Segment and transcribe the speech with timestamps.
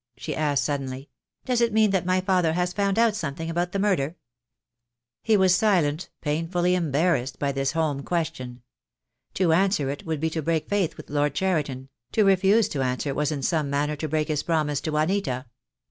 [0.17, 1.11] she asked, suddenly.
[1.45, 4.15] "Does it mean that my father has found out something about the murder?"
[5.21, 8.63] He was silent, painfully embarrassed by this home question.
[9.35, 13.13] To answer it would be to break faith with Lord Cheriton; to refuse to answer
[13.13, 15.45] was in some manner to break his promise to Juanita.